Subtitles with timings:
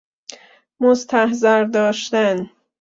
[0.79, 2.49] مستحضر داشتن